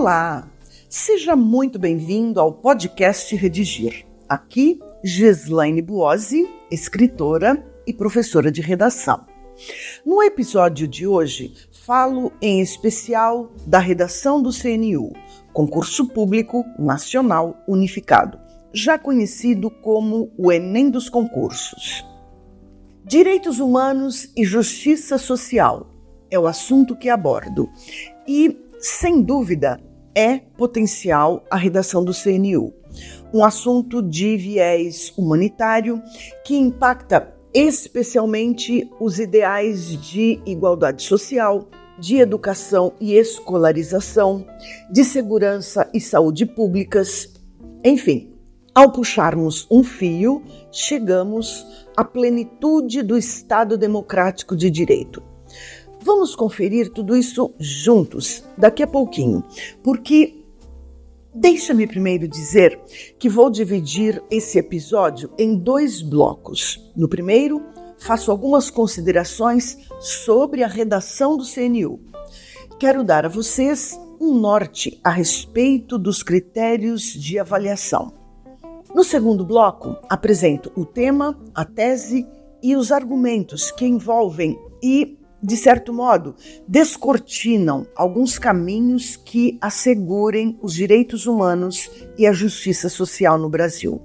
Olá, 0.00 0.48
seja 0.88 1.34
muito 1.34 1.76
bem-vindo 1.76 2.38
ao 2.38 2.52
podcast 2.52 3.34
Redigir. 3.34 4.06
Aqui, 4.28 4.78
Gislaine 5.02 5.82
Buozzi, 5.82 6.48
escritora 6.70 7.66
e 7.84 7.92
professora 7.92 8.48
de 8.52 8.60
redação. 8.60 9.26
No 10.06 10.22
episódio 10.22 10.86
de 10.86 11.04
hoje, 11.04 11.52
falo 11.84 12.30
em 12.40 12.60
especial 12.60 13.50
da 13.66 13.80
redação 13.80 14.40
do 14.40 14.50
CNU, 14.52 15.14
Concurso 15.52 16.06
Público 16.06 16.64
Nacional 16.78 17.56
Unificado, 17.66 18.38
já 18.72 18.96
conhecido 18.96 19.68
como 19.68 20.30
o 20.38 20.52
Enem 20.52 20.90
dos 20.90 21.08
Concursos. 21.08 22.06
Direitos 23.04 23.58
humanos 23.58 24.32
e 24.36 24.44
justiça 24.44 25.18
social 25.18 25.90
é 26.30 26.38
o 26.38 26.46
assunto 26.46 26.94
que 26.94 27.08
abordo 27.08 27.68
e 28.28 28.56
sem 28.78 29.20
dúvida, 29.22 29.80
é 30.18 30.38
potencial 30.56 31.44
a 31.48 31.56
redação 31.56 32.04
do 32.04 32.12
CNU. 32.12 32.74
Um 33.32 33.44
assunto 33.44 34.02
de 34.02 34.36
viés 34.36 35.12
humanitário 35.16 36.02
que 36.44 36.56
impacta 36.56 37.32
especialmente 37.54 38.90
os 38.98 39.20
ideais 39.20 39.96
de 40.02 40.40
igualdade 40.44 41.04
social, 41.04 41.68
de 42.00 42.16
educação 42.16 42.92
e 43.00 43.14
escolarização, 43.14 44.44
de 44.90 45.04
segurança 45.04 45.88
e 45.94 46.00
saúde 46.00 46.44
públicas. 46.44 47.32
Enfim, 47.84 48.34
ao 48.74 48.90
puxarmos 48.90 49.68
um 49.70 49.84
fio, 49.84 50.42
chegamos 50.72 51.64
à 51.96 52.02
plenitude 52.02 53.04
do 53.04 53.16
Estado 53.16 53.78
Democrático 53.78 54.56
de 54.56 54.68
Direito. 54.68 55.22
Vamos 56.08 56.34
conferir 56.34 56.90
tudo 56.90 57.14
isso 57.14 57.52
juntos 57.60 58.42
daqui 58.56 58.82
a 58.82 58.86
pouquinho, 58.86 59.44
porque 59.84 60.34
Deixa-me 61.34 61.86
primeiro 61.86 62.26
dizer 62.26 62.80
que 63.18 63.28
vou 63.28 63.50
dividir 63.50 64.20
esse 64.30 64.58
episódio 64.58 65.30
em 65.38 65.54
dois 65.54 66.00
blocos. 66.00 66.90
No 66.96 67.06
primeiro, 67.06 67.62
faço 67.98 68.30
algumas 68.30 68.70
considerações 68.70 69.76
sobre 70.00 70.64
a 70.64 70.66
redação 70.66 71.36
do 71.36 71.44
CNU. 71.44 72.00
Quero 72.80 73.04
dar 73.04 73.26
a 73.26 73.28
vocês 73.28 74.00
um 74.18 74.34
norte 74.34 74.98
a 75.04 75.10
respeito 75.10 75.98
dos 75.98 76.22
critérios 76.22 77.02
de 77.02 77.38
avaliação. 77.38 78.14
No 78.94 79.04
segundo 79.04 79.44
bloco, 79.44 79.94
apresento 80.08 80.72
o 80.74 80.86
tema, 80.86 81.38
a 81.54 81.66
tese 81.66 82.26
e 82.62 82.74
os 82.74 82.90
argumentos 82.90 83.70
que 83.70 83.84
envolvem 83.84 84.58
e 84.82 85.17
de 85.42 85.56
certo 85.56 85.92
modo, 85.92 86.34
descortinam 86.66 87.86
alguns 87.94 88.38
caminhos 88.38 89.16
que 89.16 89.56
assegurem 89.60 90.58
os 90.60 90.74
direitos 90.74 91.26
humanos 91.26 91.90
e 92.16 92.26
a 92.26 92.32
justiça 92.32 92.88
social 92.88 93.38
no 93.38 93.48
Brasil. 93.48 94.00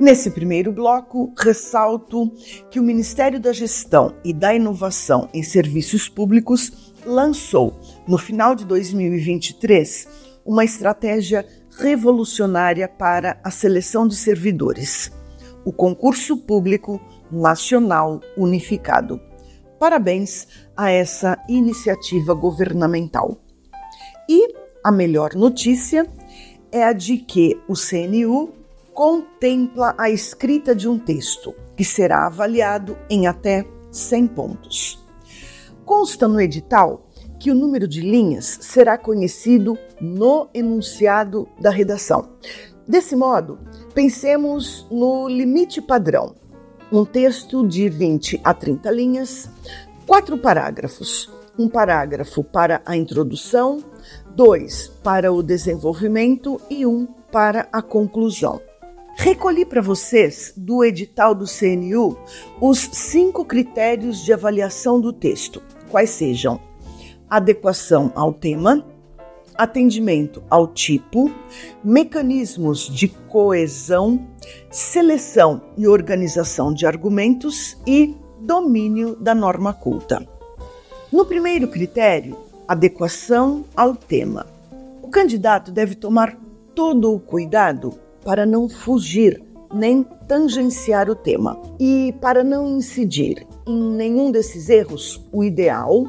Nesse 0.00 0.30
primeiro 0.30 0.72
bloco, 0.72 1.32
ressalto 1.38 2.32
que 2.70 2.80
o 2.80 2.82
Ministério 2.82 3.38
da 3.38 3.52
Gestão 3.52 4.14
e 4.24 4.32
da 4.32 4.52
Inovação 4.54 5.28
em 5.32 5.42
Serviços 5.42 6.08
Públicos 6.08 6.92
lançou, 7.06 7.78
no 8.08 8.18
final 8.18 8.54
de 8.54 8.64
2023, 8.64 10.08
uma 10.44 10.64
estratégia 10.64 11.46
revolucionária 11.78 12.88
para 12.88 13.40
a 13.44 13.50
seleção 13.50 14.08
de 14.08 14.16
servidores: 14.16 15.12
o 15.64 15.72
Concurso 15.72 16.36
Público 16.36 17.00
Nacional 17.30 18.20
Unificado. 18.36 19.20
Parabéns 19.82 20.46
a 20.76 20.92
essa 20.92 21.36
iniciativa 21.48 22.34
governamental. 22.34 23.36
E 24.28 24.54
a 24.84 24.92
melhor 24.92 25.34
notícia 25.34 26.06
é 26.70 26.84
a 26.84 26.92
de 26.92 27.16
que 27.16 27.60
o 27.66 27.74
CNU 27.74 28.52
contempla 28.94 29.92
a 29.98 30.08
escrita 30.08 30.72
de 30.72 30.88
um 30.88 31.00
texto 31.00 31.52
que 31.76 31.84
será 31.84 32.26
avaliado 32.26 32.96
em 33.10 33.26
até 33.26 33.66
100 33.90 34.28
pontos. 34.28 35.04
Consta 35.84 36.28
no 36.28 36.40
edital 36.40 37.08
que 37.40 37.50
o 37.50 37.54
número 37.56 37.88
de 37.88 38.02
linhas 38.02 38.58
será 38.60 38.96
conhecido 38.96 39.76
no 40.00 40.48
enunciado 40.54 41.48
da 41.58 41.70
redação. 41.70 42.28
Desse 42.86 43.16
modo, 43.16 43.58
pensemos 43.92 44.86
no 44.92 45.26
limite 45.26 45.82
padrão, 45.82 46.36
um 46.92 47.06
texto 47.06 47.66
de 47.66 47.88
20 47.88 48.40
a 48.44 48.52
30 48.52 48.90
linhas, 48.90 49.48
quatro 50.06 50.36
parágrafos. 50.36 51.32
Um 51.58 51.68
parágrafo 51.68 52.44
para 52.44 52.80
a 52.84 52.96
introdução, 52.96 53.82
dois 54.34 54.88
para 55.02 55.32
o 55.32 55.42
desenvolvimento 55.42 56.60
e 56.68 56.86
um 56.86 57.06
para 57.30 57.68
a 57.72 57.82
conclusão. 57.82 58.60
Recolhi 59.16 59.64
para 59.64 59.82
vocês 59.82 60.54
do 60.56 60.82
edital 60.82 61.34
do 61.34 61.44
CNU 61.44 62.18
os 62.60 62.78
cinco 62.92 63.44
critérios 63.44 64.24
de 64.24 64.32
avaliação 64.32 64.98
do 64.98 65.12
texto, 65.12 65.62
quais 65.90 66.10
sejam 66.10 66.58
adequação 67.28 68.10
ao 68.14 68.32
tema, 68.32 68.86
atendimento 69.54 70.42
ao 70.48 70.66
tipo, 70.66 71.30
mecanismos 71.84 72.88
de 72.88 73.08
coesão, 73.08 74.26
seleção 74.70 75.62
e 75.76 75.86
organização 75.86 76.72
de 76.72 76.86
argumentos 76.86 77.76
e 77.86 78.14
domínio 78.40 79.16
da 79.16 79.34
norma 79.34 79.72
culta. 79.72 80.26
No 81.12 81.24
primeiro 81.24 81.68
critério, 81.68 82.36
adequação 82.66 83.64
ao 83.76 83.94
tema. 83.94 84.46
O 85.02 85.08
candidato 85.08 85.70
deve 85.70 85.94
tomar 85.94 86.38
todo 86.74 87.12
o 87.12 87.20
cuidado 87.20 87.94
para 88.24 88.46
não 88.46 88.68
fugir 88.68 89.42
nem 89.72 90.02
tangenciar 90.26 91.10
o 91.10 91.14
tema. 91.14 91.60
E 91.78 92.14
para 92.20 92.44
não 92.44 92.76
incidir 92.76 93.46
em 93.66 93.82
nenhum 93.94 94.30
desses 94.30 94.68
erros, 94.68 95.20
o 95.32 95.42
ideal 95.42 96.06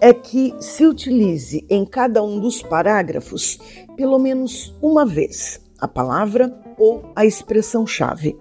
é 0.00 0.12
que 0.12 0.54
se 0.60 0.84
utilize 0.84 1.64
em 1.68 1.84
cada 1.84 2.22
um 2.22 2.38
dos 2.38 2.62
parágrafos 2.62 3.58
pelo 3.96 4.18
menos 4.18 4.74
uma 4.82 5.06
vez 5.06 5.63
a 5.78 5.88
palavra 5.88 6.52
ou 6.78 7.10
a 7.14 7.24
expressão-chave. 7.24 8.38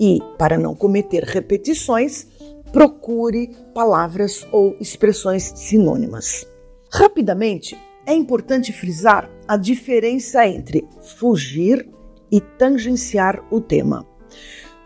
E, 0.00 0.18
para 0.38 0.58
não 0.58 0.74
cometer 0.74 1.22
repetições, 1.22 2.26
procure 2.72 3.54
palavras 3.74 4.46
ou 4.50 4.76
expressões 4.80 5.52
sinônimas. 5.54 6.46
Rapidamente, 6.90 7.78
é 8.06 8.14
importante 8.14 8.72
frisar 8.72 9.30
a 9.46 9.56
diferença 9.56 10.46
entre 10.46 10.86
fugir 11.18 11.88
e 12.30 12.40
tangenciar 12.40 13.44
o 13.50 13.60
tema. 13.60 14.06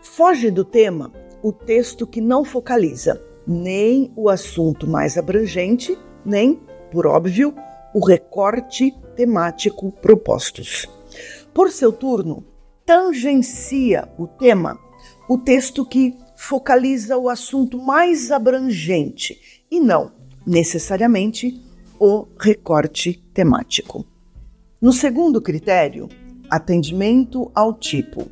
Foge 0.01 0.51
do 0.51 0.63
tema 0.63 1.11
o 1.41 1.51
texto 1.51 2.05
que 2.05 2.21
não 2.21 2.43
focaliza 2.43 3.21
nem 3.47 4.11
o 4.15 4.29
assunto 4.29 4.85
mais 4.85 5.17
abrangente 5.17 5.97
nem, 6.25 6.61
por 6.91 7.07
óbvio, 7.07 7.55
o 7.93 8.05
recorte 8.05 8.93
temático 9.15 9.91
propostos. 9.91 10.96
Por 11.57 11.71
seu 11.71 11.91
turno, 11.91 12.45
tangencia 12.85 14.07
o 14.15 14.27
tema, 14.27 14.79
o 15.27 15.39
texto 15.39 15.83
que 15.83 16.15
focaliza 16.35 17.17
o 17.17 17.27
assunto 17.27 17.79
mais 17.79 18.29
abrangente 18.29 19.63
e 19.71 19.79
não 19.79 20.11
necessariamente 20.45 21.59
o 21.99 22.27
recorte 22.39 23.23
temático. 23.33 24.05
No 24.79 24.93
segundo 24.93 25.41
critério, 25.41 26.07
atendimento 26.47 27.51
ao 27.55 27.73
tipo, 27.73 28.29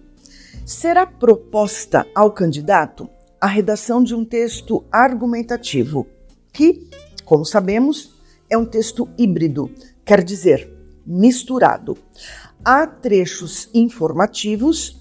será 0.64 1.08
proposta 1.08 2.06
ao 2.14 2.31
candidato 2.31 3.09
a 3.41 3.47
redação 3.47 4.03
de 4.03 4.14
um 4.14 4.24
texto 4.24 4.85
argumentativo 4.91 6.05
que 6.53 6.88
como 7.26 7.44
sabemos, 7.44 8.14
é 8.47 8.55
um 8.55 8.66
texto 8.66 9.09
híbrido, 9.17 9.72
quer 10.05 10.23
dizer, 10.23 10.72
misturado. 11.05 11.97
Há 12.67 12.88
trechos 12.88 13.70
informativos, 13.76 15.00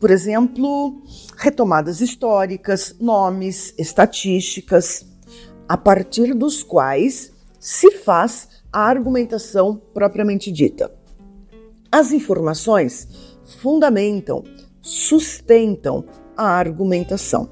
por 0.00 0.10
exemplo, 0.10 1.02
retomadas 1.36 2.00
históricas, 2.00 2.96
nomes, 2.98 3.74
estatísticas, 3.76 5.06
a 5.68 5.76
partir 5.76 6.32
dos 6.32 6.62
quais 6.62 7.30
se 7.60 7.90
faz 7.90 8.48
a 8.72 8.80
argumentação 8.88 9.76
propriamente 9.92 10.50
dita. 10.50 10.90
As 11.92 12.12
informações 12.12 13.06
fundamentam, 13.60 14.42
sustentam 14.80 16.06
a 16.34 16.46
argumentação. 16.46 17.50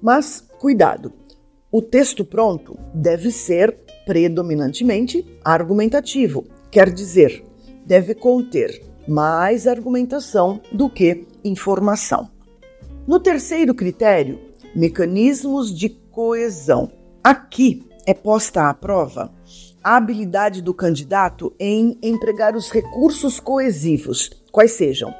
Mas 0.00 0.42
cuidado, 0.58 1.12
o 1.70 1.82
texto 1.82 2.24
pronto 2.24 2.74
deve 2.94 3.30
ser 3.30 3.80
predominantemente 4.06 5.26
argumentativo, 5.44 6.46
quer 6.70 6.90
dizer, 6.90 7.44
deve 7.88 8.14
conter 8.14 8.82
mais 9.08 9.66
argumentação 9.66 10.60
do 10.70 10.90
que 10.90 11.26
informação. 11.42 12.30
No 13.06 13.18
terceiro 13.18 13.74
critério, 13.74 14.38
mecanismos 14.76 15.74
de 15.74 15.88
coesão. 15.88 16.92
Aqui 17.24 17.82
é 18.06 18.12
posta 18.12 18.68
à 18.68 18.74
prova 18.74 19.32
a 19.82 19.96
habilidade 19.96 20.60
do 20.60 20.74
candidato 20.74 21.54
em 21.58 21.96
empregar 22.02 22.54
os 22.54 22.70
recursos 22.70 23.40
coesivos, 23.40 24.28
quais 24.52 24.72
sejam 24.72 25.14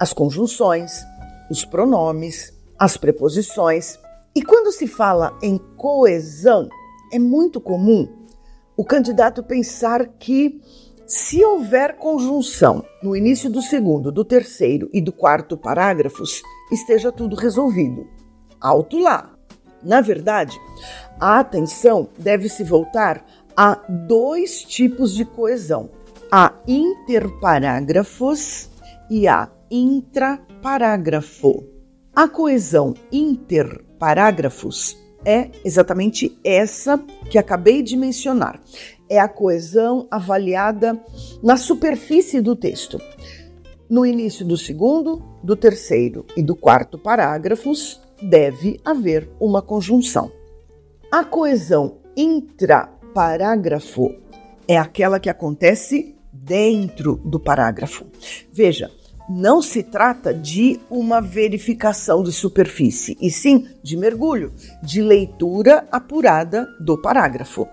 as 0.00 0.14
conjunções, 0.14 1.04
os 1.50 1.62
pronomes, 1.62 2.54
as 2.78 2.96
preposições. 2.96 3.98
E 4.34 4.42
quando 4.42 4.72
se 4.72 4.86
fala 4.86 5.36
em 5.42 5.58
coesão, 5.76 6.70
é 7.12 7.18
muito 7.18 7.60
comum 7.60 8.08
o 8.76 8.84
candidato 8.84 9.42
pensar 9.42 10.06
que 10.18 10.60
se 11.06 11.44
houver 11.44 11.96
conjunção 11.96 12.84
no 13.02 13.14
início 13.14 13.50
do 13.50 13.60
segundo, 13.60 14.10
do 14.10 14.24
terceiro 14.24 14.88
e 14.92 15.00
do 15.00 15.12
quarto 15.12 15.56
parágrafos, 15.56 16.42
esteja 16.72 17.12
tudo 17.12 17.36
resolvido. 17.36 18.08
Alto 18.60 18.98
lá! 18.98 19.30
Na 19.82 20.00
verdade, 20.00 20.58
a 21.20 21.40
atenção 21.40 22.08
deve 22.18 22.48
se 22.48 22.64
voltar 22.64 23.24
a 23.54 23.74
dois 24.08 24.62
tipos 24.62 25.14
de 25.14 25.26
coesão: 25.26 25.90
a 26.32 26.54
interparágrafos 26.66 28.70
e 29.10 29.28
a 29.28 29.50
intraparágrafo. 29.70 31.62
A 32.16 32.28
coesão 32.28 32.94
interparágrafos 33.12 34.96
é 35.24 35.50
exatamente 35.64 36.38
essa 36.44 36.98
que 37.30 37.38
acabei 37.38 37.82
de 37.82 37.96
mencionar. 37.96 38.60
É 39.08 39.18
a 39.18 39.28
coesão 39.28 40.06
avaliada 40.10 40.98
na 41.42 41.56
superfície 41.56 42.40
do 42.40 42.56
texto. 42.56 43.00
No 43.88 44.06
início 44.06 44.44
do 44.44 44.56
segundo, 44.56 45.22
do 45.42 45.54
terceiro 45.54 46.24
e 46.36 46.42
do 46.42 46.56
quarto 46.56 46.98
parágrafos, 46.98 48.00
deve 48.22 48.80
haver 48.84 49.28
uma 49.38 49.60
conjunção. 49.60 50.32
A 51.12 51.22
coesão 51.22 51.98
intraparágrafo 52.16 54.14
é 54.66 54.78
aquela 54.78 55.20
que 55.20 55.28
acontece 55.28 56.16
dentro 56.32 57.16
do 57.24 57.38
parágrafo. 57.38 58.06
Veja, 58.52 58.90
não 59.28 59.62
se 59.62 59.82
trata 59.82 60.34
de 60.34 60.80
uma 60.90 61.20
verificação 61.20 62.22
de 62.22 62.32
superfície, 62.32 63.16
e 63.20 63.30
sim 63.30 63.68
de 63.82 63.96
mergulho, 63.96 64.52
de 64.82 65.00
leitura 65.00 65.86
apurada 65.90 66.66
do 66.80 67.00
parágrafo. 67.00 67.66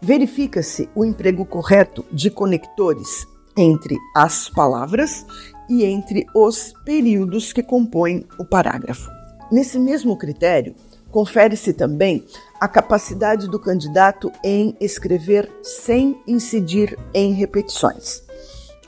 Verifica-se 0.00 0.88
o 0.94 1.04
emprego 1.04 1.44
correto 1.44 2.04
de 2.12 2.30
conectores 2.30 3.26
entre 3.56 3.96
as 4.14 4.48
palavras 4.48 5.26
e 5.68 5.84
entre 5.84 6.26
os 6.34 6.72
períodos 6.84 7.52
que 7.52 7.62
compõem 7.62 8.26
o 8.38 8.44
parágrafo. 8.44 9.10
Nesse 9.50 9.78
mesmo 9.78 10.16
critério, 10.16 10.74
confere-se 11.10 11.72
também 11.72 12.24
a 12.60 12.68
capacidade 12.68 13.48
do 13.48 13.58
candidato 13.58 14.30
em 14.44 14.76
escrever 14.80 15.50
sem 15.62 16.20
incidir 16.26 16.98
em 17.14 17.32
repetições. 17.32 18.22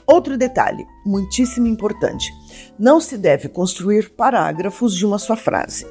Outro 0.05 0.37
detalhe, 0.37 0.85
muitíssimo 1.05 1.67
importante: 1.67 2.31
não 2.79 3.01
se 3.01 3.17
deve 3.17 3.49
construir 3.49 4.09
parágrafos 4.09 4.95
de 4.95 5.05
uma 5.05 5.19
só 5.19 5.35
frase. 5.35 5.85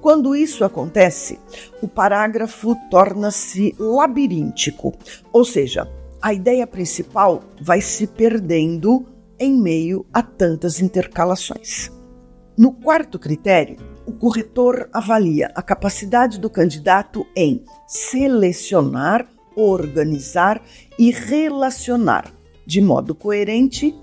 Quando 0.00 0.34
isso 0.34 0.64
acontece, 0.64 1.38
o 1.80 1.86
parágrafo 1.86 2.76
torna-se 2.90 3.74
labiríntico, 3.78 4.92
ou 5.32 5.44
seja, 5.44 5.88
a 6.20 6.34
ideia 6.34 6.66
principal 6.66 7.42
vai 7.60 7.80
se 7.80 8.06
perdendo 8.06 9.06
em 9.38 9.56
meio 9.56 10.04
a 10.12 10.22
tantas 10.22 10.80
intercalações. 10.80 11.90
No 12.56 12.72
quarto 12.72 13.18
critério, 13.18 13.76
o 14.04 14.12
corretor 14.12 14.88
avalia 14.92 15.50
a 15.54 15.62
capacidade 15.62 16.38
do 16.38 16.50
candidato 16.50 17.24
em 17.36 17.64
selecionar, 17.86 19.26
organizar 19.56 20.60
e 20.98 21.10
relacionar 21.10 22.32
de 22.66 22.80
modo 22.80 23.14
coerente 23.14 23.94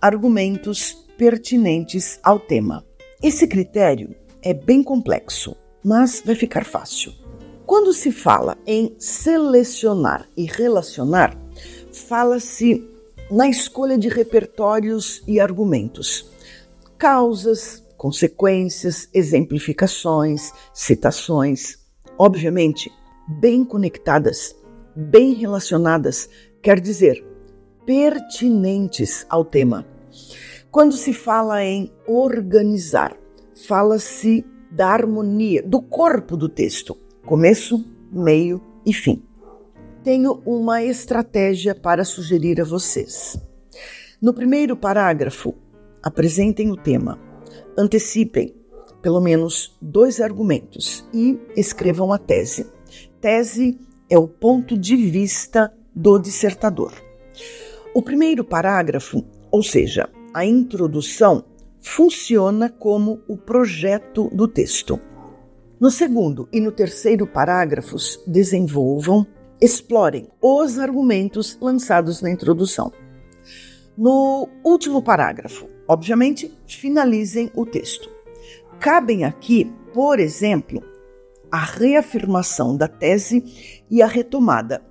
argumentos 0.00 1.07
pertinentes 1.18 2.20
ao 2.22 2.38
tema. 2.38 2.86
Esse 3.20 3.48
critério 3.48 4.14
é 4.40 4.54
bem 4.54 4.82
complexo, 4.82 5.56
mas 5.84 6.22
vai 6.24 6.36
ficar 6.36 6.64
fácil. 6.64 7.12
Quando 7.66 7.92
se 7.92 8.12
fala 8.12 8.56
em 8.64 8.94
selecionar 8.98 10.26
e 10.36 10.44
relacionar, 10.44 11.36
fala-se 11.92 12.88
na 13.30 13.48
escolha 13.48 13.98
de 13.98 14.08
repertórios 14.08 15.22
e 15.26 15.40
argumentos, 15.40 16.30
causas, 16.96 17.84
consequências, 17.96 19.08
exemplificações, 19.12 20.52
citações, 20.72 21.78
obviamente 22.16 22.90
bem 23.28 23.64
conectadas, 23.64 24.54
bem 24.94 25.34
relacionadas, 25.34 26.30
quer 26.62 26.80
dizer, 26.80 27.22
pertinentes 27.84 29.26
ao 29.28 29.44
tema. 29.44 29.84
Quando 30.70 30.92
se 30.92 31.14
fala 31.14 31.64
em 31.64 31.90
organizar, 32.06 33.16
fala-se 33.66 34.44
da 34.70 34.88
harmonia, 34.88 35.62
do 35.62 35.80
corpo 35.80 36.36
do 36.36 36.46
texto, 36.46 36.94
começo, 37.24 37.82
meio 38.12 38.60
e 38.84 38.92
fim. 38.92 39.22
Tenho 40.04 40.42
uma 40.44 40.82
estratégia 40.82 41.74
para 41.74 42.04
sugerir 42.04 42.60
a 42.60 42.64
vocês. 42.64 43.40
No 44.20 44.34
primeiro 44.34 44.76
parágrafo, 44.76 45.54
apresentem 46.02 46.70
o 46.70 46.76
tema, 46.76 47.18
antecipem 47.76 48.54
pelo 49.00 49.22
menos 49.22 49.74
dois 49.80 50.20
argumentos 50.20 51.08
e 51.14 51.38
escrevam 51.56 52.12
a 52.12 52.18
tese. 52.18 52.66
Tese 53.22 53.80
é 54.10 54.18
o 54.18 54.28
ponto 54.28 54.76
de 54.76 54.96
vista 54.96 55.72
do 55.94 56.18
dissertador. 56.18 56.92
O 57.94 58.02
primeiro 58.02 58.44
parágrafo, 58.44 59.24
ou 59.50 59.62
seja, 59.62 60.10
a 60.32 60.44
introdução, 60.44 61.44
funciona 61.80 62.68
como 62.68 63.20
o 63.28 63.36
projeto 63.36 64.28
do 64.32 64.46
texto. 64.46 65.00
No 65.80 65.90
segundo 65.90 66.48
e 66.52 66.60
no 66.60 66.72
terceiro 66.72 67.26
parágrafos, 67.26 68.20
desenvolvam, 68.26 69.26
explorem 69.60 70.28
os 70.42 70.78
argumentos 70.78 71.56
lançados 71.60 72.20
na 72.20 72.30
introdução. 72.30 72.92
No 73.96 74.48
último 74.64 75.02
parágrafo, 75.02 75.68
obviamente, 75.86 76.56
finalizem 76.66 77.50
o 77.54 77.64
texto. 77.64 78.10
Cabem 78.78 79.24
aqui, 79.24 79.72
por 79.92 80.20
exemplo, 80.20 80.82
a 81.50 81.58
reafirmação 81.58 82.76
da 82.76 82.86
tese 82.86 83.82
e 83.90 84.02
a 84.02 84.06
retomada, 84.06 84.82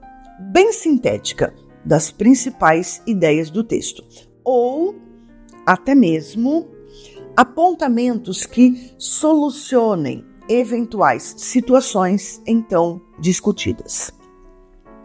bem 0.52 0.72
sintética, 0.74 1.54
das 1.86 2.12
principais 2.12 3.02
ideias 3.08 3.50
do 3.50 3.64
texto, 3.64 4.04
ou 4.44 4.96
até 5.68 5.94
mesmo 5.94 6.70
apontamentos 7.36 8.46
que 8.46 8.94
solucionem 8.98 10.26
eventuais 10.50 11.36
situações 11.38 12.42
então 12.48 13.02
discutidas. 13.20 14.14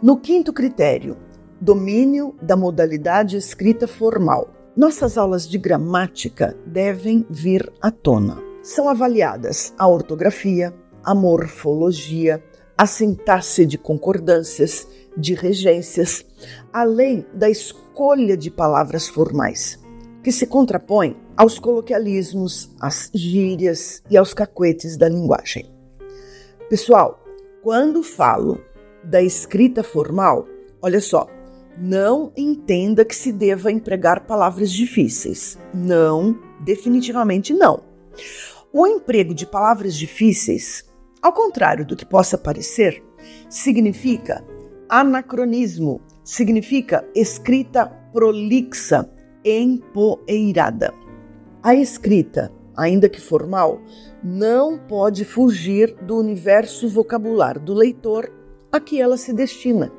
No 0.01 0.17
quinto 0.17 0.53
critério, 0.53 1.17
domínio 1.61 2.37
da 2.41 2.57
modalidade 2.57 3.37
escrita 3.37 3.89
formal. 3.89 4.51
Nossas 4.77 5.19
aulas 5.19 5.49
de 5.49 5.59
gramática 5.59 6.57
devem 6.65 7.27
vir 7.29 7.71
à 7.81 7.91
tona. 7.91 8.39
São 8.63 8.89
avaliadas 8.89 9.75
a 9.77 9.87
ortografia, 9.89 10.73
a 11.05 11.15
morfologia, 11.15 12.43
a 12.79 12.87
sintaxe 12.87 13.67
de 13.67 13.77
concordâncias, 13.77 14.87
de 15.17 15.35
regências, 15.35 16.25
além 16.73 17.27
da 17.35 17.51
escolha 17.51 18.37
de 18.37 18.51
palavras 18.51 19.09
formais, 19.09 19.82
que 20.23 20.31
se 20.33 20.47
contrapõem 20.47 21.17
aos 21.37 21.59
coloquialismos, 21.59 22.71
às 22.81 23.11
gírias 23.15 24.03
e 24.11 24.17
aos 24.17 24.33
cacuetes 24.33 24.97
da 24.97 25.09
linguagem. 25.09 25.67
Pessoal, 26.69 27.23
quando 27.63 28.03
falo 28.03 28.61
da 29.05 29.23
escrita 29.23 29.83
formal, 29.83 30.47
olha 30.81 31.01
só, 31.01 31.29
não 31.77 32.33
entenda 32.37 33.05
que 33.05 33.17
se 33.17 33.33
deva 33.33 33.73
empregar 33.73 34.27
palavras 34.27 34.71
difíceis. 34.71 35.59
Não, 35.75 36.39
definitivamente 36.61 37.53
não. 37.53 37.83
O 38.73 38.87
emprego 38.87 39.35
de 39.35 39.47
palavras 39.47 39.95
difíceis, 39.95 40.85
ao 41.21 41.33
contrário 41.33 41.85
do 41.85 41.97
que 41.97 42.07
possa 42.07 42.39
parecer, 42.39 43.03
significa 43.49 44.45
Anacronismo 44.89 46.03
significa 46.23 47.03
escrita 47.15 47.87
prolixa, 48.13 49.09
empoeirada. 49.45 50.93
A 51.63 51.75
escrita, 51.75 52.53
ainda 52.77 53.09
que 53.09 53.21
formal, 53.21 53.81
não 54.23 54.79
pode 54.79 55.25
fugir 55.25 55.95
do 56.03 56.19
universo 56.19 56.89
vocabular 56.89 57.59
do 57.59 57.75
leitor 57.75 58.33
a 58.71 58.81
que 58.81 59.01
ela 59.01 59.17
se 59.17 59.33
destina. 59.33 59.93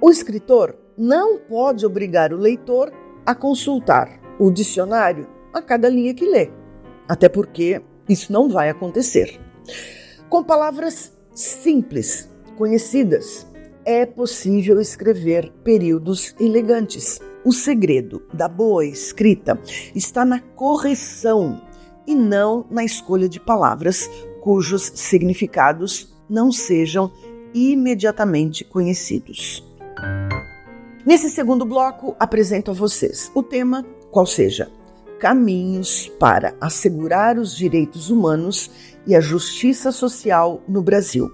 O 0.00 0.10
escritor 0.10 0.76
não 0.96 1.38
pode 1.38 1.84
obrigar 1.84 2.32
o 2.32 2.38
leitor 2.38 2.92
a 3.24 3.34
consultar 3.34 4.20
o 4.38 4.50
dicionário 4.50 5.28
a 5.52 5.60
cada 5.60 5.88
linha 5.88 6.14
que 6.14 6.26
lê, 6.26 6.50
até 7.08 7.28
porque 7.28 7.82
isso 8.08 8.32
não 8.32 8.48
vai 8.48 8.68
acontecer. 8.68 9.40
Com 10.28 10.42
palavras 10.44 11.16
simples, 11.34 12.30
conhecidas, 12.56 13.46
é 13.84 14.04
possível 14.04 14.80
escrever 14.80 15.52
períodos 15.62 16.34
elegantes. 16.40 17.20
O 17.46 17.52
segredo 17.52 18.24
da 18.34 18.48
boa 18.48 18.84
escrita 18.84 19.56
está 19.94 20.24
na 20.24 20.40
correção 20.40 21.62
e 22.04 22.12
não 22.12 22.66
na 22.68 22.82
escolha 22.82 23.28
de 23.28 23.38
palavras 23.38 24.10
cujos 24.42 24.90
significados 24.96 26.12
não 26.28 26.50
sejam 26.50 27.08
imediatamente 27.54 28.64
conhecidos. 28.64 29.64
Nesse 31.06 31.30
segundo 31.30 31.64
bloco, 31.64 32.16
apresento 32.18 32.72
a 32.72 32.74
vocês 32.74 33.30
o 33.32 33.44
tema, 33.44 33.86
qual 34.10 34.26
seja, 34.26 34.68
caminhos 35.20 36.08
para 36.18 36.52
assegurar 36.60 37.38
os 37.38 37.56
direitos 37.56 38.10
humanos 38.10 38.72
e 39.06 39.14
a 39.14 39.20
justiça 39.20 39.92
social 39.92 40.64
no 40.68 40.82
Brasil. 40.82 41.30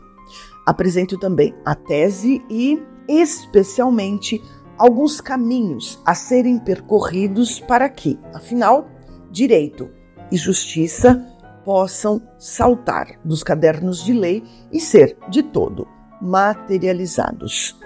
Apresento 0.66 1.19
também 1.19 1.54
a 1.64 1.75
tese 1.75 2.45
e, 2.50 2.78
especialmente, 3.09 4.42
alguns 4.79 5.21
caminhos 5.21 6.00
a 6.05 6.14
serem 6.14 6.59
percorridos 6.59 7.61
para 7.61 7.88
que, 7.88 8.19
afinal, 8.35 8.88
direito 9.31 9.91
e 10.31 10.37
justiça 10.37 11.26
possam 11.64 12.21
saltar 12.38 13.21
dos 13.25 13.43
cadernos 13.43 14.05
de 14.05 14.12
lei 14.12 14.43
e 14.73 14.81
ser, 14.81 15.17
de 15.29 15.43
todo, 15.43 15.87
materializados. 16.21 17.79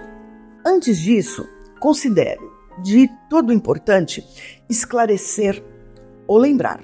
Antes 0.65 0.97
disso, 0.97 1.47
considero 1.79 2.51
de 2.83 3.09
todo 3.29 3.53
importante 3.53 4.25
esclarecer 4.69 5.63
ou 6.27 6.37
lembrar 6.37 6.83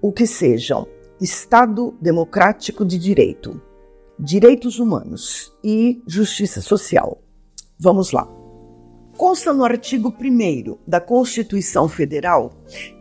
o 0.00 0.12
que 0.12 0.26
sejam 0.26 0.86
Estado 1.20 1.96
Democrático 2.00 2.84
de 2.84 2.98
Direito, 2.98 3.60
Direitos 4.18 4.78
Humanos 4.78 5.52
e 5.64 6.02
Justiça 6.06 6.60
Social. 6.60 7.22
Vamos 7.78 8.12
lá. 8.12 8.45
Consta 9.16 9.50
no 9.54 9.64
artigo 9.64 10.14
1 10.20 10.76
da 10.86 11.00
Constituição 11.00 11.88
Federal 11.88 12.52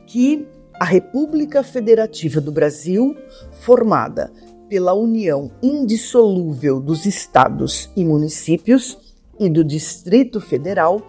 que 0.07 0.47
a 0.79 0.85
República 0.85 1.61
Federativa 1.61 2.39
do 2.39 2.53
Brasil, 2.53 3.13
formada 3.59 4.31
pela 4.69 4.93
união 4.93 5.51
indissolúvel 5.61 6.79
dos 6.79 7.05
estados 7.05 7.91
e 7.97 8.05
municípios 8.05 8.97
e 9.37 9.49
do 9.49 9.61
Distrito 9.61 10.39
Federal, 10.39 11.01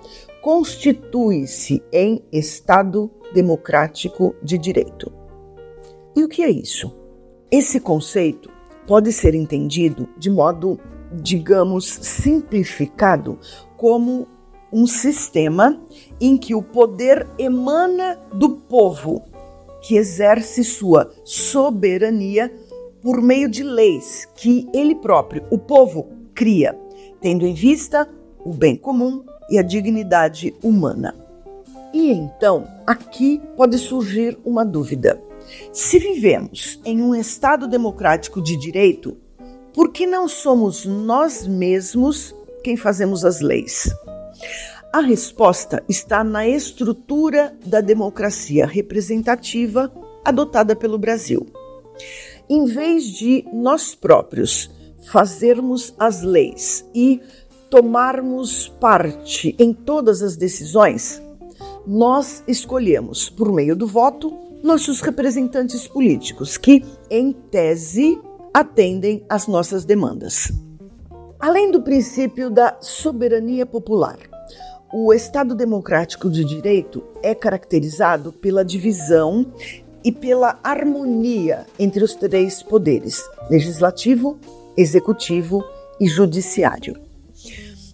constitui-se 0.43 1.81
em 1.93 2.25
Estado 2.33 3.09
democrático 3.33 4.35
de 4.43 4.59
direito. 4.59 5.13
E 6.17 6.25
o 6.25 6.29
que 6.29 6.43
é 6.43 6.51
isso? 6.51 6.93
Esse 7.49 7.79
conceito 7.79 8.51
pode 8.89 9.13
ser 9.13 9.37
entendido 9.37 10.09
de 10.19 10.31
modo, 10.31 10.81
digamos, 11.13 11.87
simplificado 11.87 13.39
como 13.77 14.27
um 14.73 14.87
sistema 14.87 15.81
em 16.21 16.37
que 16.37 16.55
o 16.55 16.63
poder 16.63 17.27
emana 17.39 18.19
do 18.33 18.51
povo, 18.51 19.23
que 19.83 19.97
exerce 19.97 20.65
sua 20.65 21.13
soberania 21.25 22.53
por 23.03 23.23
meio 23.23 23.49
de 23.49 23.63
leis 23.63 24.27
que 24.35 24.69
ele 24.75 24.95
próprio, 24.95 25.45
o 25.51 25.59
povo, 25.59 26.09
cria, 26.35 26.79
tendo 27.21 27.47
em 27.47 27.55
vista 27.55 28.09
o 28.45 28.53
bem 28.53 28.77
comum 28.77 29.25
e 29.49 29.59
a 29.59 29.63
dignidade 29.63 30.55
humana. 30.63 31.15
E 31.93 32.11
então, 32.11 32.67
aqui 32.87 33.41
pode 33.57 33.79
surgir 33.79 34.39
uma 34.45 34.65
dúvida. 34.65 35.21
Se 35.73 35.99
vivemos 35.99 36.81
em 36.85 37.01
um 37.01 37.15
Estado 37.15 37.69
democrático 37.69 38.43
de 38.43 38.57
direito, 38.57 39.17
por 39.73 39.93
que 39.93 40.07
não 40.07 40.27
somos 40.27 40.85
nós 40.85 41.47
mesmos 41.47 42.35
quem 42.65 42.77
fazemos 42.77 43.25
as 43.25 43.41
leis? 43.41 43.89
A 44.93 45.01
resposta 45.01 45.83
está 45.89 46.25
na 46.25 46.47
estrutura 46.47 47.55
da 47.65 47.81
democracia 47.81 48.67
representativa 48.67 49.93
adotada 50.25 50.75
pelo 50.75 50.99
Brasil. 50.99 51.47
Em 52.49 52.65
vez 52.65 53.05
de 53.05 53.45
nós 53.53 53.95
próprios 53.95 54.71
fazermos 55.11 55.95
as 55.99 56.23
leis 56.23 56.85
e 56.95 57.21
tomarmos 57.69 58.69
parte 58.81 59.55
em 59.59 59.73
todas 59.73 60.23
as 60.23 60.37
decisões, 60.37 61.21
nós 61.87 62.43
escolhemos, 62.49 63.29
por 63.29 63.53
meio 63.53 63.77
do 63.77 63.87
voto, 63.87 64.33
nossos 64.63 65.01
representantes 65.01 65.87
políticos, 65.87 66.57
que, 66.57 66.85
em 67.11 67.33
tese, 67.33 68.19
atendem 68.53 69.25
às 69.29 69.47
nossas 69.47 69.85
demandas. 69.85 70.51
Além 71.39 71.71
do 71.71 71.83
princípio 71.83 72.51
da 72.51 72.79
soberania 72.81 73.67
popular, 73.67 74.19
o 74.93 75.13
Estado 75.13 75.55
Democrático 75.55 76.31
de 76.31 76.43
Direito 76.45 77.05
é 77.23 77.35
caracterizado 77.35 78.33
pela 78.33 78.65
divisão 78.65 79.53
e 80.03 80.11
pela 80.11 80.59
harmonia 80.65 81.67
entre 81.79 82.03
os 82.03 82.15
três 82.15 82.63
poderes: 82.63 83.23
legislativo, 83.51 84.39
executivo 84.77 85.63
e 86.01 86.09
judiciário. 86.09 86.99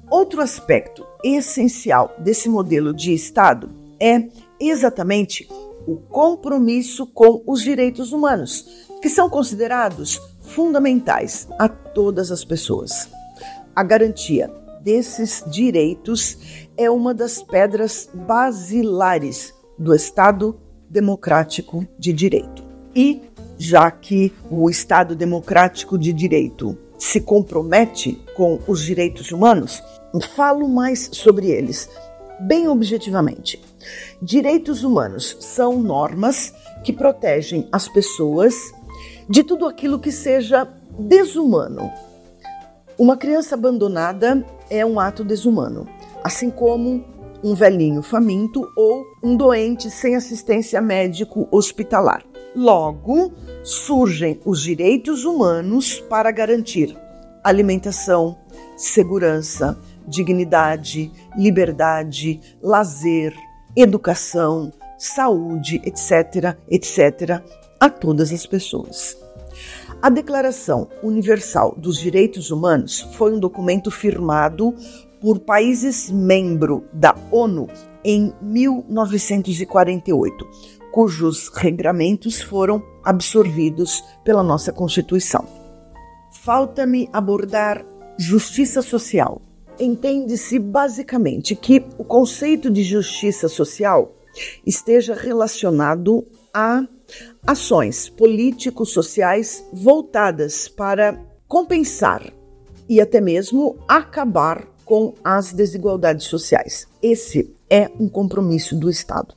Outro 0.09 0.41
aspecto 0.41 1.05
essencial 1.25 2.15
desse 2.19 2.49
modelo 2.49 2.95
de 2.95 3.13
Estado 3.13 3.71
é 3.99 4.29
exatamente 4.61 5.49
o 5.87 5.97
compromisso 5.97 7.07
com 7.09 7.43
os 7.45 7.61
direitos 7.61 8.13
humanos, 8.13 8.87
que 9.01 9.09
são 9.09 9.29
considerados 9.29 10.21
fundamentais 10.43 11.49
a 11.59 11.69
todas 11.69 12.31
as 12.31 12.45
pessoas. 12.45 13.09
A 13.75 13.83
garantia 13.83 14.51
desses 14.83 15.45
direitos 15.47 16.69
é 16.77 16.91
uma 16.91 17.15
das 17.15 17.43
pedras 17.43 18.09
basilares 18.13 19.55
do 19.79 19.95
Estado 19.95 20.59
democrático 20.89 21.87
de 21.99 22.13
direito. 22.13 22.65
E, 22.95 23.23
já 23.59 23.91
que 23.91 24.33
o 24.51 24.69
Estado 24.69 25.15
democrático 25.17 25.97
de 25.97 26.13
direito 26.13 26.77
se 26.99 27.21
compromete 27.21 28.21
com 28.37 28.59
os 28.67 28.83
direitos 28.83 29.33
humanos, 29.33 29.83
Falo 30.21 30.69
mais 30.69 31.09
sobre 31.13 31.51
eles, 31.51 31.89
bem 32.41 32.69
objetivamente. 32.69 33.63
Direitos 34.21 34.85
humanos 34.85 35.37
são 35.41 35.81
normas 35.81 36.53
que 36.85 36.93
protegem 36.93 37.67
as 37.73 37.89
pessoas 37.89 38.55
de 39.29 39.43
tudo 39.43 39.67
aquilo 39.67 39.99
que 39.99 40.13
seja 40.13 40.69
desumano. 40.99 41.91
Uma 42.99 43.17
criança 43.17 43.55
abandonada 43.55 44.45
é 44.69 44.85
um 44.85 45.01
ato 45.01 45.25
desumano, 45.25 45.89
assim 46.23 46.51
como 46.51 47.05
um 47.43 47.55
velhinho 47.55 48.03
faminto 48.03 48.71
ou 48.77 49.05
um 49.23 49.37
doente 49.37 49.91
sem 49.91 50.15
assistência 50.15 50.81
médico 50.81 51.49
hospitalar. 51.51 52.23
Logo, 52.55 53.33
surgem 53.63 54.39
os 54.45 54.61
direitos 54.61 55.25
humanos 55.25 56.01
para 56.01 56.31
garantir 56.31 56.97
alimentação, 57.43 58.39
segurança, 58.77 59.79
dignidade, 60.07 61.11
liberdade, 61.37 62.41
lazer, 62.63 63.35
educação, 63.75 64.71
saúde, 64.99 65.81
etc., 65.85 66.57
etc., 66.69 67.43
a 67.81 67.89
todas 67.89 68.33
as 68.33 68.47
pessoas. 68.47 69.22
A 70.03 70.11
Declaração 70.11 70.89
Universal 71.01 71.77
dos 71.79 71.97
Direitos 71.97 72.51
Humanos 72.51 73.03
foi 73.13 73.33
um 73.33 73.39
documento 73.39 73.89
firmado 73.89 74.75
por 75.21 75.39
países 75.39 76.11
membros 76.11 76.83
da 76.93 77.15
ONU 77.31 77.69
em 78.05 78.35
1948, 78.43 80.45
cujos 80.91 81.49
regramentos 81.55 82.43
foram 82.43 82.83
absorvidos 83.05 84.03
pela 84.25 84.43
nossa 84.43 84.73
Constituição. 84.73 85.47
Falta-me 86.41 87.09
abordar 87.13 87.87
justiça 88.19 88.83
social, 88.83 89.41
entende-se 89.79 90.59
basicamente 90.59 91.55
que 91.55 91.87
o 91.97 92.03
conceito 92.03 92.69
de 92.69 92.83
justiça 92.83 93.49
social 93.49 94.17
esteja 94.67 95.15
relacionado 95.15 96.27
a 96.53 96.85
ações 97.47 98.09
político-sociais 98.09 99.65
voltadas 99.73 100.69
para 100.69 101.19
compensar 101.49 102.33
e 102.89 103.01
até 103.01 103.21
mesmo 103.21 103.77
acabar 103.89 104.67
com 104.85 105.15
as 105.25 105.53
desigualdades 105.53 106.27
sociais. 106.27 106.87
Esse 107.03 107.55
é 107.71 107.91
um 107.99 108.09
compromisso 108.09 108.79
do 108.79 108.91
Estado. 108.91 109.35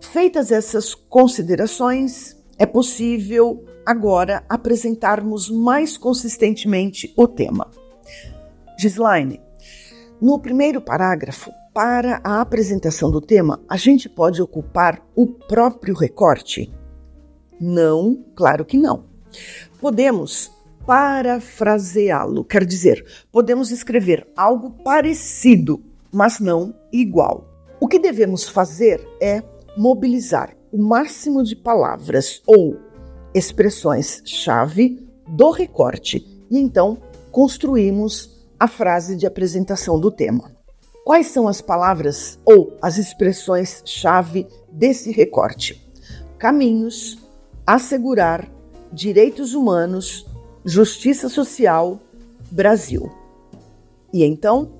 Feitas 0.00 0.52
essas 0.52 0.94
considerações, 0.94 2.36
é 2.58 2.66
possível 2.66 3.64
agora 3.84 4.44
apresentarmos 4.48 5.50
mais 5.50 5.96
consistentemente 5.96 7.12
o 7.16 7.26
tema. 7.26 7.70
Gislaine, 8.78 9.40
no 10.20 10.38
primeiro 10.38 10.80
parágrafo, 10.80 11.50
para 11.72 12.20
a 12.22 12.40
apresentação 12.40 13.10
do 13.10 13.20
tema, 13.20 13.60
a 13.68 13.76
gente 13.76 14.08
pode 14.08 14.42
ocupar 14.42 15.02
o 15.14 15.26
próprio 15.26 15.94
recorte? 15.94 16.72
Não, 17.60 18.22
claro 18.34 18.64
que 18.64 18.76
não. 18.76 19.04
Podemos 19.80 20.52
parafraseá-lo. 20.86 22.44
Quer 22.44 22.64
dizer, 22.66 23.04
podemos 23.30 23.70
escrever 23.70 24.26
algo 24.36 24.70
parecido, 24.82 25.82
mas 26.12 26.40
não 26.40 26.74
igual. 26.92 27.48
O 27.80 27.88
que 27.88 27.98
devemos 27.98 28.48
fazer 28.48 29.06
é 29.20 29.42
mobilizar 29.76 30.54
o 30.70 30.78
máximo 30.78 31.42
de 31.42 31.56
palavras 31.56 32.42
ou 32.46 32.76
expressões-chave 33.34 35.06
do 35.26 35.50
recorte 35.50 36.26
e 36.50 36.58
então 36.58 36.98
construímos 37.30 38.44
a 38.60 38.68
frase 38.68 39.16
de 39.16 39.26
apresentação 39.26 39.98
do 39.98 40.10
tema. 40.10 40.51
Quais 41.04 41.26
são 41.26 41.48
as 41.48 41.60
palavras 41.60 42.38
ou 42.44 42.76
as 42.80 42.96
expressões-chave 42.96 44.46
desse 44.70 45.10
recorte? 45.10 45.84
Caminhos, 46.38 47.18
assegurar, 47.66 48.48
direitos 48.92 49.52
humanos, 49.52 50.24
justiça 50.64 51.28
social, 51.28 52.00
Brasil. 52.52 53.10
E 54.12 54.22
então, 54.22 54.70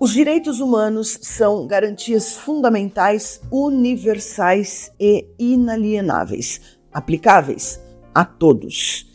os 0.00 0.12
direitos 0.12 0.58
humanos 0.58 1.18
são 1.22 1.68
garantias 1.68 2.36
fundamentais, 2.36 3.40
universais 3.52 4.90
e 4.98 5.28
inalienáveis, 5.38 6.78
aplicáveis 6.92 7.80
a 8.12 8.24
todos, 8.24 9.06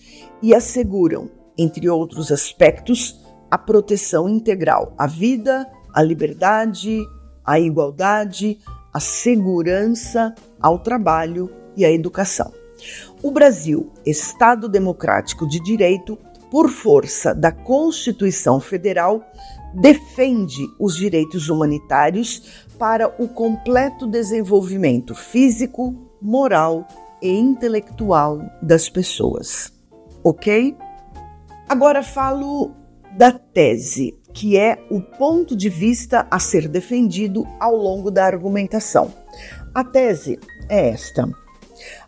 e 0.42 0.56
asseguram, 0.56 1.30
entre 1.58 1.90
outros 1.90 2.32
aspectos, 2.32 3.20
a 3.52 3.58
proteção 3.58 4.30
integral 4.30 4.94
à 4.98 5.08
vida, 5.08 5.70
a 5.96 6.02
liberdade, 6.02 7.08
a 7.44 7.58
igualdade, 7.58 8.60
a 8.94 9.00
segurança, 9.00 10.36
ao 10.60 10.78
trabalho 10.80 11.50
e 11.78 11.86
à 11.86 11.92
educação. 11.92 12.52
O 13.24 13.32
Brasil, 13.32 13.94
Estado 14.06 14.68
democrático 14.68 15.48
de 15.48 15.60
direito, 15.62 16.18
por 16.52 16.70
força 16.70 17.34
da 17.34 17.52
Constituição 17.52 18.60
Federal, 18.60 19.24
defende 19.74 20.68
os 20.78 20.98
direitos 20.98 21.50
humanitários 21.50 22.66
para 22.78 23.08
o 23.18 23.28
completo 23.28 24.06
desenvolvimento 24.06 25.16
físico, 25.16 25.96
moral 26.22 26.86
e 27.22 27.30
intelectual 27.30 28.42
das 28.62 28.90
pessoas. 28.90 29.72
Ok? 30.24 30.76
Agora 31.70 32.04
falo 32.04 32.72
da 33.18 33.32
tese 33.32 34.14
que 34.36 34.58
é 34.58 34.78
o 34.90 35.00
ponto 35.00 35.56
de 35.56 35.70
vista 35.70 36.28
a 36.30 36.38
ser 36.40 36.68
defendido 36.68 37.48
ao 37.58 37.74
longo 37.74 38.12
da 38.12 38.26
argumentação. 38.26 39.12
A 39.74 39.82
tese 39.82 40.38
é 40.68 40.90
esta: 40.90 41.28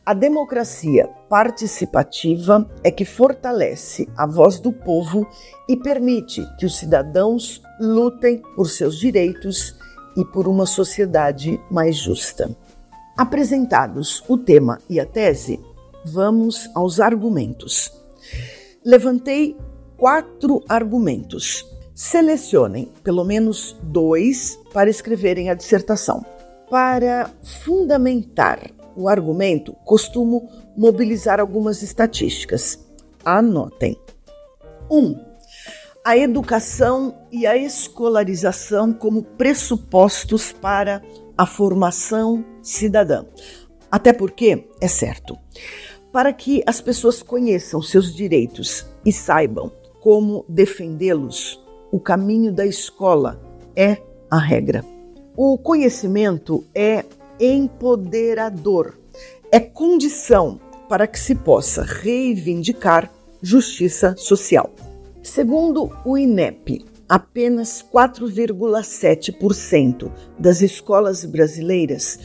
a 0.06 0.14
democracia 0.14 1.08
participativa 1.30 2.70
é 2.84 2.92
que 2.92 3.06
fortalece 3.06 4.10
a 4.16 4.28
voz 4.28 4.60
do 4.60 4.74
povo 4.74 5.26
e 5.70 5.78
permite 5.78 6.46
que 6.60 6.66
os 6.66 6.78
cidadãos 6.78 7.62
lutem 7.80 8.42
por 8.56 8.70
seus 8.70 9.00
direitos 9.00 9.76
e 10.18 10.26
por 10.26 10.50
uma 10.50 10.66
sociedade 10.66 11.60
mais 11.72 11.96
justa. 11.96 12.54
Apresentados 13.18 14.22
o 14.28 14.38
tema 14.38 14.80
e 14.90 15.00
a 15.00 15.06
tese, 15.06 15.60
vamos 16.06 16.70
aos 16.76 17.00
argumentos. 17.00 17.92
Levantei 18.86 19.58
quatro 19.98 20.64
argumentos 20.68 21.77
Selecionem 21.98 22.92
pelo 23.04 23.24
menos 23.24 23.76
dois 23.82 24.60
para 24.72 24.88
escreverem 24.88 25.50
a 25.50 25.56
dissertação. 25.56 26.24
Para 26.70 27.32
fundamentar 27.42 28.70
o 28.96 29.10
argumento, 29.10 29.74
costumo 29.84 30.48
mobilizar 30.78 31.40
algumas 31.40 31.82
estatísticas. 31.82 32.88
Anotem. 33.26 34.00
1. 34.92 34.96
Um, 34.96 35.26
a 36.06 36.16
educação 36.16 37.18
e 37.32 37.48
a 37.48 37.58
escolarização 37.58 38.94
como 38.94 39.24
pressupostos 39.24 40.52
para 40.52 41.02
a 41.36 41.48
formação 41.48 42.46
cidadã. 42.62 43.26
Até 43.90 44.14
porque, 44.14 44.68
é 44.80 44.88
certo, 44.88 45.36
para 46.12 46.32
que 46.32 46.62
as 46.68 46.80
pessoas 46.80 47.24
conheçam 47.24 47.82
seus 47.82 48.14
direitos 48.14 48.86
e 49.04 49.12
saibam 49.12 49.72
como 50.00 50.46
defendê-los, 50.48 51.66
o 51.92 52.00
caminho 52.00 52.52
da 52.52 52.66
escola 52.66 53.40
é 53.76 53.98
a 54.30 54.38
regra. 54.38 54.86
O 55.36 55.58
conhecimento 55.58 56.64
é 56.74 57.04
empoderador, 57.40 58.98
é 59.52 59.60
condição 59.60 60.60
para 60.90 61.06
que 61.06 61.20
se 61.20 61.36
possa 61.36 61.84
reivindicar 61.84 63.12
justiça 63.42 64.16
social. 64.18 64.72
Segundo 65.22 65.92
o 66.06 66.18
INEP, 66.18 66.86
apenas 67.08 67.86
4,7% 67.94 70.12
das 70.38 70.62
escolas 70.62 71.24
brasileiras 71.26 72.20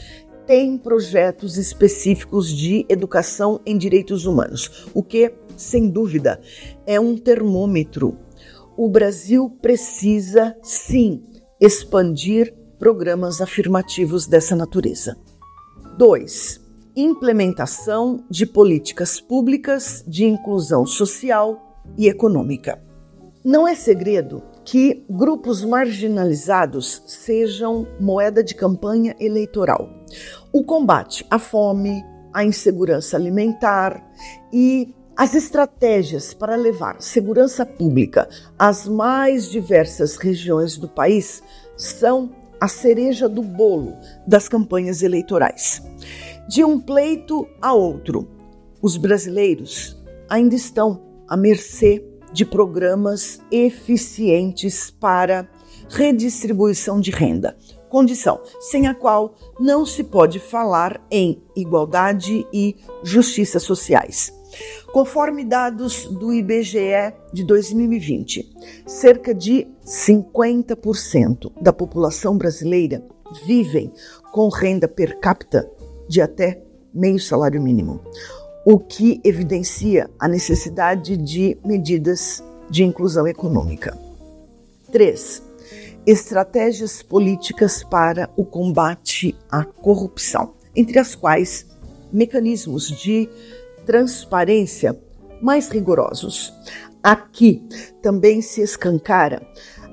têm 0.45 0.77
projetos 0.77 1.57
específicos 1.57 2.49
de 2.49 2.85
educação 2.89 3.61
em 3.65 3.77
direitos 3.77 4.25
humanos, 4.25 4.89
o 4.93 5.01
que, 5.01 5.33
sem 5.55 5.89
dúvida, 5.89 6.41
é 6.85 6.99
um 6.99 7.17
termômetro 7.17 8.17
o 8.77 8.89
Brasil 8.89 9.49
precisa, 9.61 10.55
sim, 10.61 11.23
expandir 11.59 12.53
programas 12.79 13.39
afirmativos 13.41 14.27
dessa 14.27 14.55
natureza. 14.55 15.17
2. 15.97 16.61
Implementação 16.95 18.23
de 18.29 18.45
políticas 18.45 19.21
públicas 19.21 20.03
de 20.07 20.25
inclusão 20.25 20.85
social 20.85 21.81
e 21.97 22.07
econômica. 22.07 22.83
Não 23.43 23.67
é 23.67 23.75
segredo 23.75 24.41
que 24.65 25.05
grupos 25.09 25.63
marginalizados 25.63 27.03
sejam 27.05 27.85
moeda 27.99 28.43
de 28.43 28.55
campanha 28.55 29.15
eleitoral. 29.19 29.89
O 30.51 30.63
combate 30.63 31.25
à 31.29 31.37
fome, 31.37 32.03
à 32.33 32.43
insegurança 32.43 33.17
alimentar 33.17 34.01
e 34.51 34.95
as 35.15 35.35
estratégias 35.35 36.33
para 36.33 36.55
levar 36.55 36.99
segurança 36.99 37.65
pública 37.65 38.27
às 38.57 38.87
mais 38.87 39.49
diversas 39.49 40.15
regiões 40.15 40.75
do 40.75 40.87
país 40.87 41.43
são 41.77 42.31
a 42.59 42.67
cereja 42.67 43.29
do 43.29 43.43
bolo 43.43 43.95
das 44.25 44.47
campanhas 44.47 45.03
eleitorais. 45.03 45.83
De 46.47 46.63
um 46.63 46.79
pleito 46.79 47.47
a 47.61 47.73
outro, 47.73 48.27
os 48.81 48.97
brasileiros 48.97 50.01
ainda 50.27 50.55
estão 50.55 51.01
à 51.27 51.37
mercê 51.37 52.03
de 52.31 52.43
programas 52.43 53.39
eficientes 53.51 54.89
para 54.89 55.47
redistribuição 55.89 56.99
de 56.99 57.11
renda, 57.11 57.55
condição 57.87 58.41
sem 58.59 58.87
a 58.87 58.95
qual 58.95 59.35
não 59.59 59.85
se 59.85 60.03
pode 60.03 60.39
falar 60.39 61.05
em 61.11 61.43
igualdade 61.55 62.47
e 62.51 62.75
justiça 63.03 63.59
sociais. 63.59 64.33
Conforme 64.91 65.43
dados 65.43 66.05
do 66.05 66.31
IBGE 66.31 67.13
de 67.33 67.43
2020, 67.43 68.47
cerca 68.85 69.33
de 69.33 69.67
50% 69.85 71.51
da 71.59 71.73
população 71.73 72.37
brasileira 72.37 73.03
vivem 73.45 73.91
com 74.31 74.49
renda 74.49 74.87
per 74.87 75.19
capita 75.19 75.69
de 76.07 76.21
até 76.21 76.61
meio 76.93 77.19
salário 77.19 77.61
mínimo, 77.61 78.01
o 78.65 78.77
que 78.77 79.19
evidencia 79.23 80.09
a 80.19 80.27
necessidade 80.27 81.17
de 81.17 81.57
medidas 81.65 82.43
de 82.69 82.83
inclusão 82.83 83.27
econômica. 83.27 83.97
3. 84.91 85.41
Estratégias 86.05 87.01
políticas 87.01 87.83
para 87.83 88.29
o 88.35 88.45
combate 88.45 89.35
à 89.49 89.63
corrupção, 89.63 90.53
entre 90.75 90.99
as 90.99 91.15
quais 91.15 91.65
mecanismos 92.11 92.89
de 92.89 93.27
transparência 93.85 94.99
mais 95.41 95.69
rigorosos. 95.69 96.53
Aqui 97.01 97.61
também 98.01 98.41
se 98.41 98.61
escancara 98.61 99.45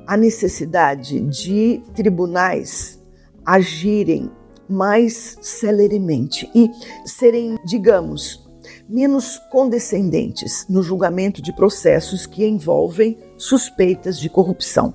a 0.06 0.16
necessidade 0.16 1.20
de 1.20 1.82
tribunais 1.94 3.00
agirem 3.44 4.30
mais 4.68 5.36
celeremente 5.40 6.48
e 6.54 6.70
serem, 7.04 7.58
digamos, 7.64 8.48
menos 8.88 9.38
condescendentes 9.50 10.66
no 10.68 10.82
julgamento 10.82 11.42
de 11.42 11.52
processos 11.52 12.26
que 12.26 12.46
envolvem 12.46 13.18
suspeitas 13.36 14.18
de 14.18 14.28
corrupção. 14.28 14.94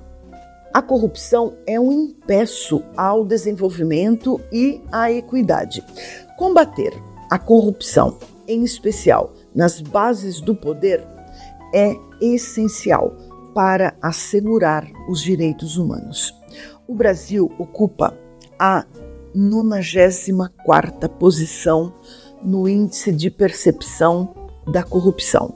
A 0.74 0.82
corrupção 0.82 1.56
é 1.66 1.80
um 1.80 1.92
impeço 1.92 2.84
ao 2.98 3.26
desenvolvimento 3.26 4.40
e 4.52 4.82
à 4.92 5.12
equidade. 5.12 5.84
Combater 6.38 6.94
a 7.30 7.40
corrupção 7.40 8.18
em 8.48 8.64
especial 8.64 9.34
nas 9.54 9.82
bases 9.82 10.40
do 10.42 10.56
poder, 10.56 11.06
é 11.74 11.96
essencial 12.22 13.16
para 13.54 13.96
assegurar 14.02 14.86
os 15.10 15.22
direitos 15.22 15.78
humanos. 15.78 16.34
O 16.88 16.94
Brasil 16.94 17.52
ocupa 17.58 18.18
a 18.60 18.86
94 19.34 21.10
posição 21.10 21.94
no 22.44 22.70
índice 22.70 23.12
de 23.12 23.30
percepção 23.30 24.34
da 24.68 24.84
corrupção, 24.84 25.56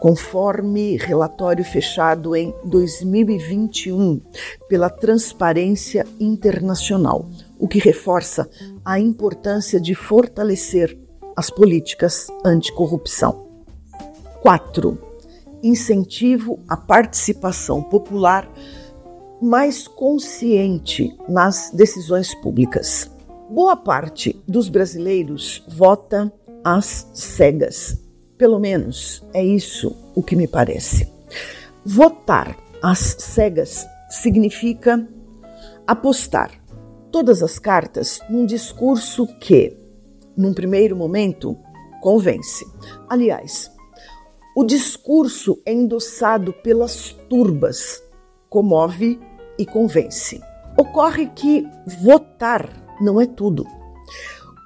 conforme 0.00 0.96
relatório 0.96 1.64
fechado 1.64 2.34
em 2.34 2.54
2021 2.64 4.20
pela 4.68 4.90
Transparência 4.90 6.06
Internacional, 6.18 7.28
o 7.58 7.68
que 7.68 7.78
reforça 7.78 8.48
a 8.84 8.98
importância 8.98 9.80
de 9.80 9.94
fortalecer 9.94 11.03
as 11.36 11.50
políticas 11.50 12.28
anticorrupção. 12.44 13.46
4. 14.42 14.98
Incentivo 15.62 16.58
à 16.68 16.76
participação 16.76 17.82
popular 17.82 18.50
mais 19.40 19.86
consciente 19.86 21.16
nas 21.28 21.70
decisões 21.70 22.34
públicas. 22.36 23.10
Boa 23.50 23.76
parte 23.76 24.42
dos 24.48 24.68
brasileiros 24.68 25.62
vota 25.68 26.32
às 26.62 27.08
cegas. 27.12 27.98
Pelo 28.38 28.58
menos 28.58 29.22
é 29.32 29.44
isso 29.44 29.94
o 30.14 30.22
que 30.22 30.34
me 30.34 30.48
parece. 30.48 31.08
Votar 31.84 32.56
às 32.82 32.98
cegas 32.98 33.86
significa 34.08 35.06
apostar 35.86 36.50
todas 37.10 37.42
as 37.42 37.58
cartas 37.58 38.20
num 38.28 38.44
discurso 38.46 39.26
que, 39.38 39.76
num 40.36 40.52
primeiro 40.52 40.96
momento, 40.96 41.56
convence. 42.00 42.64
Aliás, 43.08 43.70
o 44.56 44.64
discurso 44.64 45.60
é 45.66 45.72
endossado 45.72 46.52
pelas 46.52 47.12
turbas, 47.28 48.02
comove 48.48 49.18
e 49.58 49.66
convence. 49.66 50.40
Ocorre 50.76 51.26
que 51.26 51.66
votar 52.02 52.68
não 53.00 53.20
é 53.20 53.26
tudo. 53.26 53.66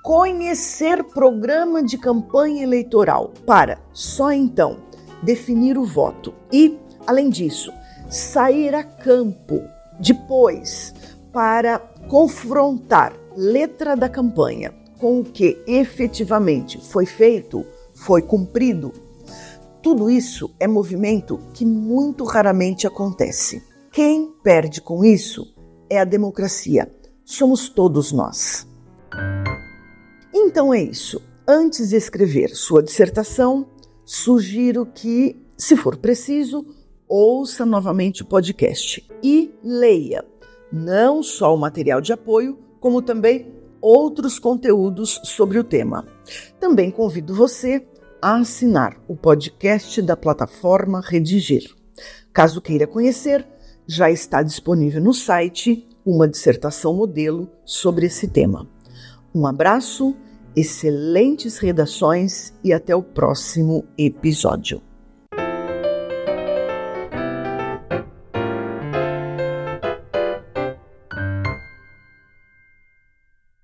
Conhecer 0.03 1.05
programa 1.05 1.83
de 1.83 1.97
campanha 1.97 2.63
eleitoral 2.63 3.33
para 3.47 3.79
só 3.93 4.33
então 4.33 4.79
definir 5.23 5.77
o 5.77 5.85
voto 5.85 6.35
e, 6.53 6.79
além 7.07 7.31
disso, 7.31 7.73
sair 8.09 8.75
a 8.75 8.83
campo 8.83 9.63
depois 10.01 10.95
para 11.33 11.79
confrontar 12.09 13.13
letra 13.37 13.95
da 13.97 14.09
campanha 14.09 14.73
com 14.99 15.21
o 15.21 15.25
que 15.25 15.63
efetivamente 15.67 16.79
foi 16.79 17.07
feito, 17.07 17.65
foi 17.95 18.23
cumprido. 18.23 18.93
Tudo 19.83 20.11
isso 20.11 20.51
é 20.59 20.67
movimento 20.67 21.39
que 21.55 21.65
muito 21.65 22.25
raramente 22.25 22.87
acontece. 22.87 23.63
Quem 23.93 24.33
perde 24.43 24.81
com 24.81 25.05
isso 25.05 25.55
é 25.89 25.99
a 25.99 26.05
democracia. 26.05 26.93
Somos 27.25 27.69
todos 27.69 28.13
nós. 28.13 28.67
Então 30.35 30.73
é 30.75 30.83
isso. 30.83 31.23
Antes 31.47 31.91
de 31.91 31.97
escrever 31.97 32.51
sua 32.51 32.83
dissertação, 32.83 33.67
sugiro 34.05 34.85
que, 34.85 35.37
se 35.57 35.77
for 35.77 35.97
preciso, 35.97 36.67
ouça 37.09 37.65
novamente 37.65 38.23
o 38.23 38.27
podcast 38.27 39.07
e 39.23 39.55
leia 39.65 40.25
não 40.71 41.23
só 41.23 41.55
o 41.55 41.59
material 41.59 42.01
de 42.01 42.13
apoio, 42.13 42.59
como 42.81 43.01
também 43.01 43.58
outros 43.81 44.39
conteúdos 44.39 45.21
sobre 45.25 45.59
o 45.59 45.65
tema. 45.65 46.07
Também 46.59 46.91
convido 46.91 47.35
você 47.35 47.87
a 48.21 48.37
assinar 48.37 49.01
o 49.07 49.17
podcast 49.17 50.01
da 50.03 50.17
plataforma 50.17 51.01
Redigir. 51.01 51.75
Caso 52.33 52.61
queira 52.61 52.87
conhecer, 52.87 53.47
já 53.87 54.11
está 54.11 54.43
disponível 54.43 55.03
no 55.03 55.15
site 55.15 55.87
uma 56.05 56.29
dissertação 56.29 56.95
modelo 56.95 57.51
sobre 57.65 58.07
esse 58.07 58.29
tema. 58.29 58.69
Um 59.35 59.47
abraço, 59.47 60.17
excelentes 60.57 61.59
redações 61.59 62.53
e 62.65 62.73
até 62.73 62.95
o 62.97 63.03
próximo 63.03 63.85
episódio. 63.97 64.88